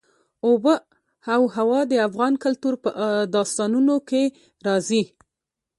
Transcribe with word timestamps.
آب 0.49 0.63
وهوا 1.41 1.81
د 1.91 1.93
افغان 2.07 2.33
کلتور 2.43 2.73
په 2.83 2.89
داستانونو 3.35 3.95
کې 4.09 4.23
راځي. 4.67 5.03